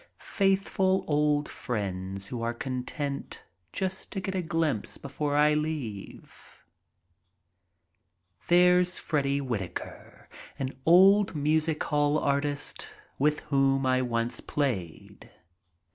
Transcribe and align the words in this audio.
Faithful 0.17 1.03
old 1.05 1.47
friends 1.47 2.25
who 2.25 2.41
are 2.41 2.55
content 2.55 3.43
just 3.71 4.09
to 4.11 4.19
get 4.19 4.33
a 4.33 4.41
glimpse 4.41 4.97
before 4.97 5.35
I 5.37 5.53
leave. 5.53 6.57
There's 8.47 8.97
Freddy 8.97 9.39
Whittaker, 9.41 10.27
an 10.57 10.69
old 10.87 11.35
music 11.35 11.83
hall 11.83 12.17
artist 12.17 12.89
with 13.19 13.41
whom 13.41 13.85
I 13.85 14.01
once 14.01 14.39
played. 14.39 15.29